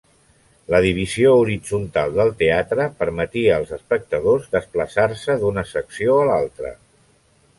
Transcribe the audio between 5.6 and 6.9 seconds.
secció a l'altra.